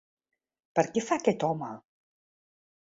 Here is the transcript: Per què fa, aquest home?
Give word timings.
Per 0.79 0.85
què 0.95 1.03
fa, 1.11 1.21
aquest 1.21 1.47
home? 1.51 1.71